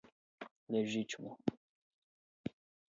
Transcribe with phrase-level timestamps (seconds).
[0.71, 1.37] legítimo